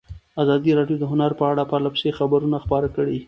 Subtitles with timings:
[0.43, 3.15] ازادي راډیو د هنر په اړه پرله پسې خبرونه خپاره کړي.